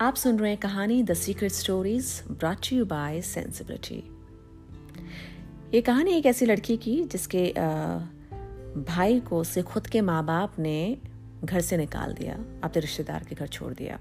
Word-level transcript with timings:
आप 0.00 0.14
सुन 0.14 0.38
रहे 0.38 0.50
हैं 0.50 0.58
कहानी 0.60 1.02
the 1.02 1.14
secret 1.14 1.52
stories 1.52 2.22
brought 2.30 2.66
you 2.72 2.84
by 2.84 3.20
sensibility 3.20 3.96
ये 5.74 5.80
कहानी 5.80 6.12
एक 6.12 6.26
ऐसी 6.26 6.46
लड़की 6.46 6.76
की 6.76 7.02
जिसके 7.04 7.52
भाई 8.90 9.18
को 9.20 9.42
से 9.44 9.62
खुद 9.62 9.86
के 9.86 10.00
माँ 10.00 10.24
बाप 10.24 10.58
ने 10.58 10.96
घर 11.44 11.60
से 11.60 11.76
निकाल 11.76 12.12
दिया, 12.12 12.34
अपने 12.64 12.80
रिश्तेदार 12.80 13.24
के 13.24 13.34
घर 13.34 13.46
छोड़ 13.46 13.72
दिया। 13.74 13.98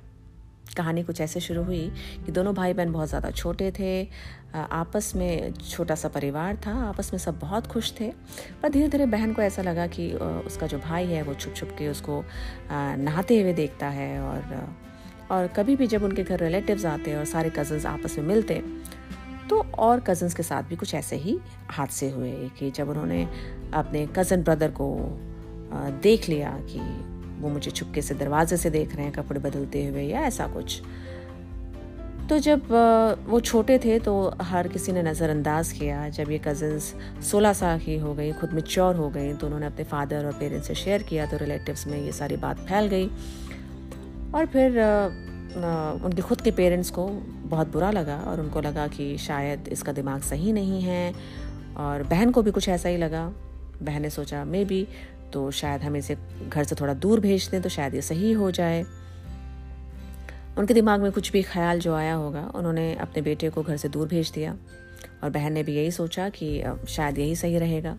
कहानी 0.77 1.03
कुछ 1.03 1.21
ऐसे 1.21 1.39
शुरू 1.39 1.63
हुई 1.63 1.91
कि 2.25 2.31
दोनों 2.31 2.53
भाई 2.55 2.73
बहन 2.73 2.91
बहुत 2.91 3.07
ज़्यादा 3.07 3.31
छोटे 3.31 3.71
थे 3.71 4.07
आपस 4.55 5.11
में 5.15 5.53
छोटा 5.53 5.95
सा 5.95 6.07
परिवार 6.07 6.61
था, 6.65 6.73
आपस 6.89 7.09
में 7.13 7.19
सब 7.19 7.39
बहुत 7.39 7.67
खुश 7.67 7.93
थे, 7.99 8.11
पर 8.61 8.69
धीरे 8.69 8.87
धीरे 8.87 9.05
बहन 9.05 9.33
को 9.33 9.41
ऐसा 9.41 9.61
लगा 9.61 9.87
कि 9.87 10.11
उसका 10.47 10.67
जो 10.67 10.79
भाई 10.79 11.05
है 11.05 11.21
वो 11.21 11.33
छुप 11.33 11.53
छुप 11.53 11.69
के 11.69 11.87
उसको 11.87 12.23
नहाते 12.71 13.41
हुए 13.41 13.53
देखता 13.53 13.89
है 13.89 14.19
और 14.21 14.85
और 15.31 15.47
कभी 15.47 15.75
भी 15.75 15.87
जब 15.87 16.03
उनके 16.03 16.23
घर 16.23 16.39
रिलेटिव्स 16.39 16.85
आते 16.85 17.15
और 17.15 17.25
सारे 17.25 17.49
कज़न्स 17.49 17.85
आपस 17.85 18.17
में 18.19 18.25
मिलते 18.25 18.61
तो 19.49 19.59
और 19.79 19.99
कज़न्स 19.99 20.33
के 20.33 20.43
साथ 20.43 20.63
भी 20.63 20.75
कुछ 20.75 20.93
ऐसे 20.95 21.15
ही 21.15 21.37
हादसे 21.71 22.09
हुए 22.09 22.31
कि 22.59 22.71
जब 22.71 22.89
उन्होंने 22.89 23.23
अपने 23.73 24.05
कज़न 24.17 24.43
ब्रदर 24.43 24.71
को 24.71 24.89
देख 26.03 26.29
लिया 26.29 26.57
कि 26.69 26.79
वो 27.41 27.49
मुझे 27.49 27.71
छुपके 27.71 28.01
से 28.01 28.15
दरवाजे 28.15 28.57
से 28.57 28.69
देख 28.69 28.95
रहे 28.95 29.05
हैं, 29.05 29.13
कपड़े 29.13 29.39
बदलते 29.39 29.85
हुए 29.85 30.03
या 30.03 30.21
ऐसा 30.21 30.47
कुछ। 30.47 30.81
तो 32.29 32.37
जब 32.39 32.67
वो 33.27 33.39
छोटे 33.39 33.77
थे 33.79 33.97
तो 33.99 34.13
हर 34.41 34.67
किसी 34.67 34.91
ने 34.91 35.03
नज़रअंदाज 35.03 35.71
किया। 35.71 36.07
जब 36.09 36.31
ये 36.31 36.37
कज़न्स 36.45 36.93
16 37.23 37.53
साल 37.53 37.79
की 37.79 37.97
हो 37.97 38.13
गई, 38.13 38.31
खुद 38.33 38.53
में 38.53 38.61
चौर 38.61 38.95
हो 38.95 39.09
गई 39.09 39.33
तो 39.33 39.47
उन्होंने 39.47 39.65
अपने 39.65 39.83
फादर 39.85 40.25
और 40.25 40.33
पेरेंट्स 40.39 40.67
से 40.67 40.75
शेयर 40.75 41.03
किया 41.03 41.25
तो 41.25 41.37
रिलेटिव्स 41.37 41.87
में 41.87 41.97
ये 41.97 42.11
सारी 42.11 42.37
बात 42.37 42.59
फैल 42.59 42.87
गई। 42.87 43.09
और 44.37 44.45
फिर 44.45 44.77
उनके 46.05 46.21
खुद 46.21 46.41
के 46.41 46.51
पेरेंट्स 46.51 46.89
को 46.89 47.07
बहुत 47.51 47.71
बुरा 47.71 47.89
लगा 47.91 48.17
और 48.21 48.39
उनको 48.39 48.61
लगा 48.61 48.87
कि 48.87 49.17
शायद 49.17 49.67
इसका 49.67 49.91
दिमाग 49.91 50.21
सही 50.21 50.51
नहीं 50.53 50.81
है 50.81 51.13
और 51.77 52.03
बहन 52.03 52.31
को 52.31 52.41
भी 52.41 52.51
कुछ 52.51 52.67
ऐसा 52.69 52.89
ही 52.89 52.97
लगा। 52.97 53.25
बहन 53.81 54.01
ने 54.01 54.09
सोचा, 54.09 54.43
मे 54.45 54.63
बी 54.65 54.87
तो 55.33 55.49
शायद 55.51 55.81
हम 55.81 55.95
इसे 55.95 56.17
घर 56.49 56.63
से 56.63 56.75
थोड़ा 56.75 56.93
दूर 56.95 57.19
भेज 57.19 57.47
दें 57.47 57.61
तो 57.61 57.69
शायद 57.69 57.95
ये 57.95 58.01
सही 58.01 58.31
हो 58.33 58.51
जाए। 58.51 58.83
उनके 60.57 60.73
दिमाग 60.73 61.01
में 61.01 61.11
कुछ 61.11 61.31
भी 61.31 61.41
ख्याल 61.43 61.79
जो 61.79 61.93
आया 61.95 62.13
होगा, 62.13 62.45
उन्होंने 62.55 62.93
अपने 62.95 63.21
बेटे 63.21 63.49
को 63.49 63.63
घर 63.63 63.77
से 63.77 63.89
दूर 63.89 64.07
भेज 64.07 64.31
दिया 64.35 64.55
और 65.23 65.29
बहन 65.29 65.53
ने 65.53 65.63
भी 65.63 65.75
यही 65.75 65.91
सोचा 65.91 66.29
कि 66.29 66.63
शायद 66.87 67.17
यही 67.17 67.35
सही 67.35 67.57
रहेगा। 67.57 67.97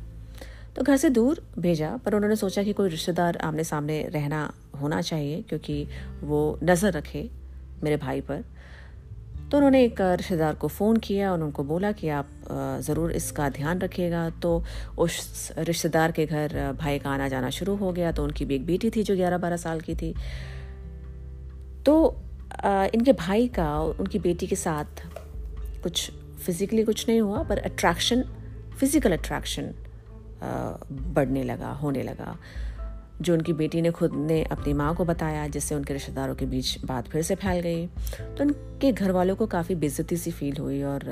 तो 0.77 0.83
घर 0.83 0.97
से 0.97 1.11
दूर 1.11 1.43
भेजा, 1.59 1.91
पर 2.05 2.15
उन्होंने 2.15 2.37
सोचा 2.37 2.63
कि 2.63 2.73
कोई 2.73 2.89
रिश्तेदार 2.89 3.37
आमने 3.37 3.65
सामने 3.65 4.03
रहना 4.15 4.51
होना 4.79 5.01
चाहिए, 5.03 5.43
क्योंकि 5.49 5.87
वो 6.23 6.59
नज़र 6.63 6.93
रखे 6.93 7.29
मेरे 7.83 7.97
भाई 7.99 8.21
पर। 8.21 8.45
तो 9.51 9.57
उन्होंने 9.57 9.83
एक 9.85 10.01
रिश्तेदार 10.01 10.55
को 10.55 10.69
फ़ोन 10.69 10.97
किया 10.99 11.31
और 11.33 11.43
उनको 11.43 11.65
बोला 11.65 11.91
कि 11.93 12.09
आप 12.11 12.29
ज़रूर 12.83 13.13
इसका 13.13 13.49
ध्यान 13.51 13.79
रखिएगा। 13.81 14.29
तो 14.43 14.51
उस 14.99 15.53
रिश्तेदार 15.59 16.13
के 16.13 16.27
घर 16.27 16.73
भाई 16.81 16.99
का 16.99 17.11
आना 17.11 17.29
जाना 17.29 17.51
शुरू 17.51 17.77
हो 17.77 17.93
गया। 17.93 18.13
तो 18.13 18.25
उनकी 18.25 18.45
भी 18.45 18.55
एक 18.55 18.67
बेटी 18.67 18.91
थी 18.91 19.03
जो 19.03 19.17
ग्यारह 19.17 19.39
बारह 19.39 19.57
साल 19.57 19.81
की 19.81 19.95
थी। 19.95 20.15
तो 21.87 21.95
इनके 22.95 23.13
भाई 23.15 23.49
का 23.49 23.69
उनकी 23.81 24.19
बेटी 24.19 24.47
के 24.47 24.57
साथ 24.57 25.03
कुछ 25.83 26.11
फिज़िकली 26.45 26.85
कुछ 26.85 27.09
नहीं 27.09 27.21
हुआ, 27.21 27.43
पर 27.43 27.59
अट्रैक्शन 27.61 28.23
फ़िज़िकल 28.79 29.13
अट्रैक्शन 29.13 29.75
बढ़ने 31.15 31.43
लगा, 31.45 31.71
होने 31.75 32.03
लगा। 32.03 32.37
जो 33.23 33.35
उनकी 33.35 33.53
बेटी 33.53 33.81
ने 33.83 33.91
खुद 33.91 34.13
ने 34.15 34.43
अपनी 34.45 34.73
माँ 34.73 34.95
को 34.95 35.05
बताया 35.05 35.47
जिससे 35.49 35.75
उनके 35.75 35.93
रिश्तेदारों 35.93 36.35
के 36.35 36.47
बीच 36.47 36.85
बात 36.85 37.09
फिर 37.09 37.23
से 37.23 37.35
फैल 37.35 37.61
गई। 37.61 37.87
तो 37.87 38.45
उनके 38.45 38.93
घर 38.93 39.11
वालों 39.11 39.37
को 39.37 39.47
काफ़ी 39.49 39.75
बेजती 39.75 40.17
सी 40.17 40.31
फील 40.31 40.57
हुई 40.57 40.83
और 40.83 41.07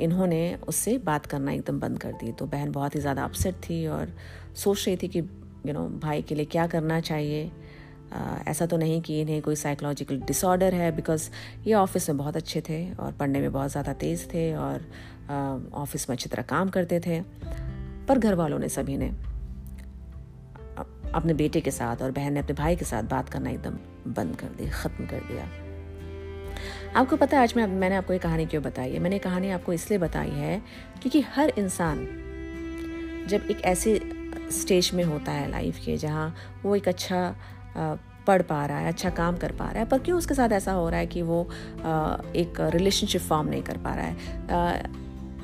इन्होंने 0.00 0.42
उससे 0.68 0.96
बात 1.04 1.26
करना 1.26 1.52
एकदम 1.52 1.80
बंद 1.80 1.98
कर 1.98 2.12
दी। 2.14 2.32
तो 2.32 2.46
बहन 2.46 2.72
बहुत 2.72 2.94
ही 2.94 3.00
ज़्यादा 3.00 3.24
अपसेट 3.24 3.54
थी 3.60 3.86
और 3.86 4.12
सोच 4.56 4.86
रही 4.86 4.96
थी 4.96 5.08
कि 5.08 5.18
यू 5.18 5.72
नो 5.72 5.86
भाई 6.02 6.22
के 6.22 6.34
लिए 6.34 6.44
क्या 6.46 6.66
करना 6.66 7.00
चाहिए? 7.02 7.50
आ, 8.12 8.36
ऐसा 8.48 8.66
तो 8.66 8.76
नहीं 8.76 9.00
कि 9.02 9.20
इन्हें 9.20 9.40
कोई 9.42 9.56
साइकोलॉजिकल 9.56 10.20
डिसऑर्डर 10.20 10.74
है 10.74 10.90
बिकॉज़ 10.96 11.28
ये 11.66 11.74
ऑफ़िस 11.74 12.08
में 12.10 12.18
बहुत 12.18 12.36
अच्छे 12.36 12.60
थे 12.60 12.78
और 12.92 13.12
पढ़ने 13.12 13.40
में 13.40 13.52
बहुत 13.52 13.70
ज़्यादा 13.70 13.92
तेज़ 13.94 14.26
थे 14.26 14.52
और 14.54 14.84
ऑफ़िस 15.74 16.08
में 16.08 16.16
अच्छी 16.16 16.28
तरह 16.28 16.42
काम 16.42 16.68
करते 16.68 17.00
थे। 17.00 17.20
पर 18.08 18.18
घर 18.18 18.34
वालों 18.34 18.58
ने 18.58 18.68
सभी 18.68 18.96
ने 18.96 19.10
अपने 21.16 21.34
बेटे 21.34 21.60
के 21.60 21.70
साथ 21.70 22.02
और 22.02 22.10
बहन 22.10 22.32
ने 22.32 22.40
अपने 22.40 22.54
भाई 22.54 22.76
के 22.76 22.84
साथ 22.84 23.02
बात 23.02 23.28
करना 23.28 23.50
एकदम 23.50 23.78
बंद 24.12 24.36
कर 24.36 24.46
दी 24.46 24.68
ख़त्म 24.70 25.06
कर 25.06 25.20
दिया। 25.20 25.48
आपको 26.96 27.16
पता 27.16 27.36
है, 27.36 27.42
आज 27.42 27.54
मैं 27.56 27.66
मैंने 27.66 27.96
आपको 27.96 28.12
ये 28.12 28.18
कहानी 28.18 28.46
क्यों 28.46 28.62
बताई 28.62 28.92
है? 28.92 28.98
मैंने 28.98 29.18
कहानी 29.18 29.50
आपको 29.50 29.72
इसलिए 29.72 29.98
बताई 29.98 30.30
है 30.30 30.62
क्योंकि 31.02 31.20
हर 31.20 31.52
इंसान 31.58 32.06
जब 33.28 33.50
एक 33.50 33.60
ऐसे 33.64 34.00
स्टेज 34.52 34.90
में 34.94 35.04
होता 35.04 35.32
है 35.32 35.50
लाइफ 35.50 35.78
के 35.86 35.96
जहाँ 35.96 36.34
वो 36.62 36.76
एक 36.76 36.88
अच्छा 36.88 37.36
पढ़ 38.26 38.42
पा 38.42 38.66
रहा 38.66 38.78
है 38.78 38.88
अच्छा 38.88 39.10
काम 39.10 39.36
कर 39.36 39.52
पा 39.52 39.64
रहा 39.64 39.78
है, 39.78 39.88
पर 39.88 39.98
क्यों 39.98 40.18
उसके 40.18 40.34
साथ 40.34 40.48
ऐसा 40.48 40.72
हो 40.72 40.88
रहा 40.90 40.98
है 40.98 41.06
कि 41.06 41.22
वो 41.22 41.42
एक 42.36 42.54
रिलेशनशिप 42.60 43.20
फॉर्म 43.20 43.48
नहीं 43.48 43.62
कर 43.62 43.76
पा 43.76 43.94
रहा 43.94 44.04
है? 44.04 44.84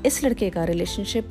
इस 0.06 0.24
लड़के 0.24 0.50
का 0.50 0.64
रिलेशनशिप 0.64 1.30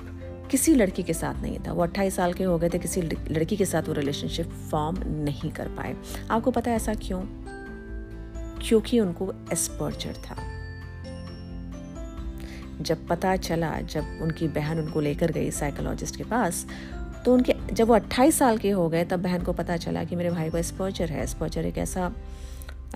किसी 0.52 0.76
लड़की 0.76 1.04
के 1.04 1.14
साथ 1.14 1.42
नहीं 1.42 1.60
था। 1.60 1.74
वो 1.74 1.84
अट्ठाईस 1.84 2.16
साल 2.16 2.34
के 2.34 2.44
हो 2.44 2.58
गए 2.58 2.70
थे, 2.70 2.80
किसी 2.80 3.02
लड़की 3.02 3.58
के 3.58 3.66
साथ 3.66 3.84
वो 3.84 3.94
रिलेशनशिप 3.94 4.50
फॉर्म 4.72 4.98
नहीं 5.08 5.52
कर 5.52 5.68
पाए। 5.68 5.96
आपको 6.32 6.52
पता 6.52 6.72
है 6.72 6.76
ऐसा 6.76 6.94
क्यों? 6.94 7.22
क्योंकि 8.62 9.00
उनको 9.00 9.34
एस्पर्चर 9.54 10.14
था। 10.14 10.36
जब 12.82 13.08
पता 13.08 13.36
चला, 13.36 13.82
जब 13.82 14.20
उनकी 14.22 14.48
बहन 14.48 14.80
उनको 14.80 15.00
लेकर 15.00 15.32
गई 15.32 15.52
साइकोलॉजिस्ट 15.52 16.16
के 16.16 16.24
पास 16.24 16.66
तो 17.26 17.34
उनके, 17.34 17.54
जब 17.74 17.88
वो 17.88 17.94
28 17.94 18.36
साल 18.36 18.58
के 18.58 18.70
हो 18.70 18.90
गए, 18.90 19.04
तब 19.06 19.22
बहन 19.22 19.44
को 19.44 19.54
पता 19.54 19.78
चला 19.78 20.04
कि 20.04 20.16
मेरे 20.16 20.30
भाई 20.32 20.50
को 20.50 20.58
एस्पर्चर 20.58 21.10
है। 21.10 21.24
एस्पर्चर 21.24 21.66
एक 21.66 21.78
ऐसा 21.78 22.12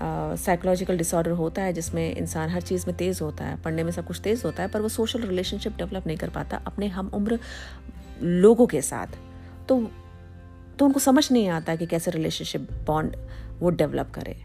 साइकोलॉजिकल 0.00 0.96
डिसऑर्डर 0.98 1.30
होता 1.32 1.62
है, 1.62 1.72
जिसमें 1.72 2.14
इंसान 2.14 2.50
हर 2.50 2.60
चीज़ 2.62 2.84
में 2.86 2.96
तेज़ 2.96 3.22
होता 3.22 3.44
है, 3.44 3.56
पढ़ने 3.62 3.84
में 3.84 3.92
सब 3.92 4.06
कुछ 4.06 4.20
तेज़ 4.20 4.42
होता 4.44 4.62
है, 4.62 4.68
पर 4.68 4.80
वो 4.80 4.88
सोशल 4.88 5.22
रिलेशनशिप 5.22 5.76
डेवलप 5.76 6.06
नहीं 6.06 6.16
कर 6.16 6.30
पाता 6.30 6.60
अपने 6.66 6.86
हम 6.88 7.10
उम्र 7.14 7.38
लोगों 8.22 8.66
के 8.66 8.82
साथ। 8.82 9.16
तो 9.68 9.80
तो 10.78 10.84
उनको 10.84 11.00
समझ 11.00 11.30
नहीं 11.32 11.48
आता 11.48 11.74
कि 11.76 11.86
कैसे 11.86 12.10
रिलेशनशिप 12.10 12.68
बॉन्ड 12.86 13.16
वो 13.60 13.70
डेवलप 13.72 14.10
करे। 14.14 14.36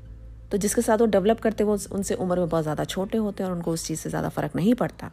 तो 0.51 0.57
जिसके 0.57 0.81
साथ 0.81 0.97
वो 0.97 1.05
डेवलप 1.07 1.39
करते 1.39 1.63
वो 1.63 1.77
उनसे 1.91 2.15
उम्र 2.15 2.39
में 2.39 2.49
बहुत 2.49 2.63
ज़्यादा 2.63 2.83
छोटे 2.83 3.17
होते 3.17 3.43
हैं 3.43 3.49
और 3.49 3.55
उनको 3.55 3.71
उस 3.71 3.85
चीज़ 3.87 3.99
से 3.99 4.09
ज़्यादा 4.09 4.29
फ़र्क 4.29 4.55
नहीं 4.55 4.73
पड़ता। 4.73 5.11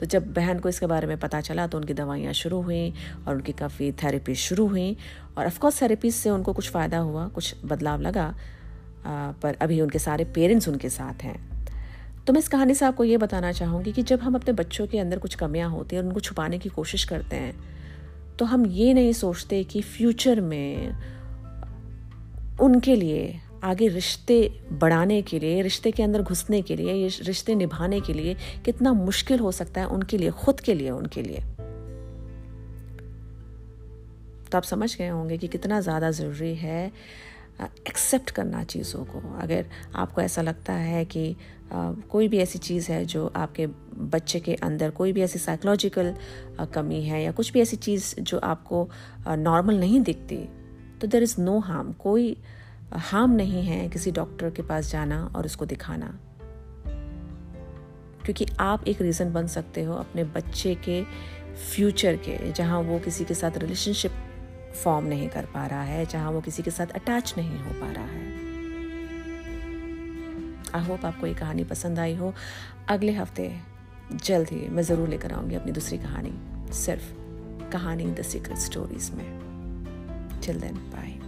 तो 0.00 0.06
जब 0.06 0.32
बहन 0.34 0.58
को 0.58 0.68
इसके 0.68 0.86
बारे 0.86 1.06
में 1.06 1.18
पता 1.18 1.40
चला 1.40 1.66
तो 1.66 1.78
उनकी 1.78 1.94
दवाइयाँ 1.94 2.32
शुरू 2.32 2.60
हुई 2.62 2.92
और 3.26 3.34
उनकी 3.34 3.52
काफ़ी 3.52 3.90
थेरेपी 3.92 4.34
शुरू 4.34 4.66
हुई 4.66 4.96
और 5.38 5.46
ऑफकोर्स 5.46 5.80
थेरेपी 5.82 6.10
से 6.10 6.30
उनको 6.30 6.52
कुछ 6.52 6.70
फ़ायदा 6.70 6.98
हुआ, 6.98 7.26
कुछ 7.28 7.54
बदलाव 7.64 8.00
लगा 8.00 8.34
पर 9.42 9.56
अभी 9.60 9.80
उनके 9.80 9.98
सारे 9.98 10.24
पेरेंट्स 10.34 10.68
उनके 10.68 10.88
साथ 10.88 11.22
हैं। 11.22 11.38
तो 12.26 12.32
मैं 12.32 12.40
इस 12.40 12.48
कहानी 12.48 12.74
से 12.74 12.84
आपको 12.84 13.04
ये 13.04 13.16
बताना 13.16 13.52
चाहूँगी 13.52 13.92
कि 13.92 14.02
जब 14.02 14.20
हम 14.20 14.34
अपने 14.34 14.52
बच्चों 14.54 14.86
के 14.86 14.98
अंदर 14.98 15.18
कुछ 15.18 15.34
कमियाँ 15.34 15.70
होती 15.70 15.96
हैं 15.96 16.02
और 16.02 16.08
उनको 16.08 16.20
छुपाने 16.20 16.58
की 16.58 16.68
कोशिश 16.68 17.04
करते 17.04 17.36
हैं 17.36 17.54
तो 18.38 18.44
हम 18.44 18.66
ये 18.66 18.94
नहीं 18.94 19.12
सोचते 19.12 19.62
कि 19.64 19.80
फ्यूचर 19.82 20.40
में 20.40 20.96
उनके 22.60 22.96
लिए 22.96 23.40
आगे 23.64 23.88
रिश्ते 23.88 24.38
बढ़ाने 24.72 25.20
के 25.22 25.38
लिए, 25.38 25.62
रिश्ते 25.62 25.90
के 25.90 26.02
अंदर 26.02 26.22
घुसने 26.22 26.60
के 26.62 26.76
लिए, 26.76 26.92
ये 26.92 27.08
रिश्ते 27.22 27.54
निभाने 27.54 28.00
के 28.00 28.12
लिए 28.12 28.36
कितना 28.64 28.92
मुश्किल 28.92 29.38
हो 29.38 29.52
सकता 29.52 29.80
है 29.80 29.86
उनके 29.86 30.18
लिए, 30.18 30.30
खुद 30.30 30.60
के 30.60 30.74
लिए, 30.74 30.90
उनके 30.90 31.22
लिए। 31.22 31.40
तो 34.50 34.58
आप 34.58 34.62
समझ 34.62 34.96
गए 34.96 35.08
होंगे 35.08 35.38
कि 35.38 35.48
कितना 35.48 35.80
ज़्यादा 35.80 36.10
ज़रूरी 36.10 36.54
है 36.54 36.92
एक्सेप्ट 37.60 38.30
करना 38.30 38.62
चीज़ों 38.64 39.04
को। 39.04 39.20
अगर 39.38 39.66
आपको 39.94 40.20
ऐसा 40.20 40.42
लगता 40.42 40.72
है 40.72 41.04
कि 41.04 41.36
कोई 42.10 42.28
भी 42.28 42.38
ऐसी 42.38 42.58
चीज़ 42.58 42.90
है 42.92 43.04
जो 43.04 43.26
आपके 43.36 43.66
बच्चे 44.06 44.40
के 44.40 44.54
अंदर 44.54 44.90
कोई 44.90 45.12
भी 45.12 45.22
ऐसी 45.22 45.38
साइकोलॉजिकल 45.38 46.14
कमी 46.74 47.02
है 47.02 47.22
या 47.22 47.32
कुछ 47.32 47.52
भी 47.52 47.60
ऐसी 47.60 47.76
चीज़ 47.76 48.14
जो 48.20 48.38
आपको 48.38 48.88
नॉर्मल 49.28 49.78
नहीं 49.78 50.00
दिखती 50.00 50.38
तो 51.00 51.06
देर 51.06 51.22
इज़ 51.22 51.40
नो 51.40 51.58
हार्म 51.58 51.92
कोई 51.92 52.36
हार्म 52.92 53.30
नहीं 53.30 53.62
है 53.62 53.88
किसी 53.88 54.10
डॉक्टर 54.10 54.50
के 54.50 54.62
पास 54.62 54.90
जाना 54.90 55.24
और 55.36 55.44
उसको 55.44 55.66
दिखाना। 55.66 56.18
क्योंकि 58.24 58.46
आप 58.60 58.86
एक 58.88 59.02
रीज़न 59.02 59.32
बन 59.32 59.46
सकते 59.46 59.82
हो 59.84 59.94
अपने 59.94 60.24
बच्चे 60.24 60.74
के 60.74 61.02
फ्यूचर 61.70 62.16
के, 62.16 62.52
जहाँ 62.52 62.80
वो 62.80 62.98
किसी 62.98 63.24
के 63.24 63.34
साथ 63.34 63.58
रिलेशनशिप 63.58 64.12
फॉर्म 64.76 65.06
नहीं 65.06 65.28
कर 65.28 65.46
पा 65.54 65.66
रहा 65.66 65.82
है, 65.82 66.04
जहाँ 66.06 66.30
वो 66.32 66.40
किसी 66.40 66.62
के 66.62 66.70
साथ 66.70 66.86
अटैच 66.94 67.34
नहीं 67.38 67.58
हो 67.58 67.80
पा 67.80 67.90
रहा 67.92 68.04
है। 68.04 68.24
आई 70.74 70.86
होप 70.86 71.04
आपको 71.04 71.26
ये 71.26 71.34
कहानी 71.34 71.64
पसंद 71.64 71.98
आई 71.98 72.14
हो। 72.14 72.32
अगले 72.88 73.12
हफ़्ते 73.12 73.52
जल्द 74.14 74.48
ही 74.48 74.68
मैं 74.68 74.82
ज़रूर 74.82 75.08
लेकर 75.08 75.32
आऊँगी 75.32 75.54
अपनी 75.54 75.72
दूसरी 75.72 75.98
कहानी, 75.98 76.32
सिर्फ़ 76.74 77.12
कहानी 77.72 78.04
द 78.06 78.22
सीक्रेट 78.22 78.58
स्टोरीज 78.58 79.10
में। 79.10 80.40
Chill 80.42 80.60
then 80.60 80.74
bye 80.92 81.18